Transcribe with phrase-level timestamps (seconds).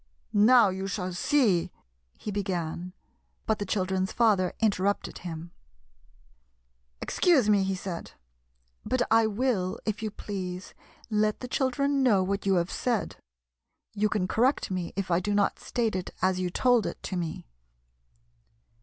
[0.51, 1.71] "Now, you shall see
[2.17, 2.91] —"he began,
[3.45, 5.51] but the children's father interrupted him.
[7.01, 7.07] 59 GYPSY, THE TALKING DOG
[7.43, 8.11] Excuse me," he said,"
[8.83, 10.73] but I will, if you please,
[11.11, 13.17] let the children know what you have said.
[13.93, 17.15] You can correct me if I do not state it as you told it to
[17.15, 17.45] me."